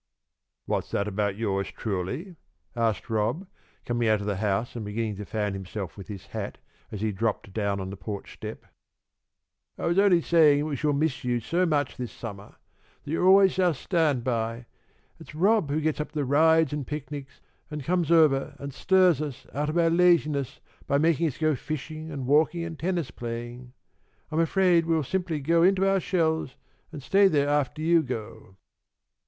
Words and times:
"What's 0.65 0.89
that 0.89 1.07
about 1.07 1.35
yours 1.37 1.69
truly?" 1.69 2.35
asked 2.75 3.07
Rob, 3.07 3.45
coming 3.85 4.07
out 4.07 4.19
of 4.19 4.25
the 4.25 4.37
house 4.37 4.75
and 4.75 4.83
beginning 4.83 5.17
to 5.17 5.25
fan 5.25 5.53
himself 5.53 5.95
with 5.95 6.07
his 6.07 6.25
hat 6.25 6.57
as 6.91 7.01
he 7.01 7.11
dropped 7.11 7.53
down 7.53 7.79
on 7.79 7.91
the 7.91 7.95
porch 7.95 8.33
step. 8.33 8.65
"I 9.77 9.85
was 9.85 9.97
just 9.97 10.27
saying 10.27 10.61
that 10.61 10.65
we 10.65 10.75
shall 10.75 10.93
miss 10.93 11.23
you 11.23 11.39
so 11.39 11.67
much 11.67 11.97
this 11.97 12.11
summer. 12.11 12.55
That 13.03 13.11
you're 13.11 13.27
always 13.27 13.59
our 13.59 13.75
stand 13.75 14.23
by. 14.23 14.65
It's 15.19 15.35
Rob 15.35 15.69
who 15.69 15.79
gets 15.79 16.01
up 16.01 16.13
the 16.13 16.25
rides 16.25 16.73
and 16.73 16.87
picnics, 16.87 17.39
and 17.69 17.83
comes 17.83 18.09
over 18.09 18.55
and 18.57 18.73
stirs 18.73 19.21
us 19.21 19.45
out 19.53 19.69
of 19.69 19.77
our 19.77 19.91
laziness 19.91 20.61
by 20.87 20.97
making 20.97 21.27
us 21.27 21.37
go 21.37 21.53
fishing 21.53 22.09
and 22.09 22.25
walking 22.25 22.63
and 22.63 22.79
tennis 22.79 23.11
playing. 23.11 23.73
I'm 24.31 24.39
afraid 24.39 24.87
we'll 24.87 25.03
simply 25.03 25.39
go 25.41 25.61
into 25.61 25.87
our 25.87 25.99
shells 25.99 26.55
and 26.91 27.03
stay 27.03 27.27
there 27.27 27.47
after 27.49 27.83
you 27.83 28.01
go." 28.01 28.55